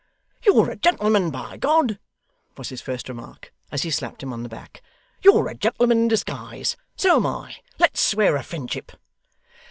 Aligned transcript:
'You're 0.43 0.71
a 0.71 0.75
gentleman, 0.75 1.29
by 1.29 1.57
G!' 1.57 1.97
was 2.57 2.69
his 2.69 2.81
first 2.81 3.07
remark, 3.07 3.53
as 3.71 3.83
he 3.83 3.91
slapped 3.91 4.23
him 4.23 4.33
on 4.33 4.41
the 4.41 4.49
back. 4.49 4.81
'You're 5.21 5.47
a 5.47 5.53
gentleman 5.53 5.99
in 5.99 6.07
disguise. 6.07 6.75
So 6.95 7.17
am 7.17 7.27
I. 7.27 7.57
Let's 7.77 8.01
swear 8.01 8.35
a 8.35 8.41
friendship. 8.41 8.93